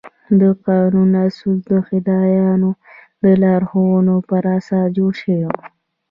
[0.39, 2.69] د قانون اصول د خدایانو
[3.23, 5.65] د لارښوونو پر اساس جوړ شوي وو.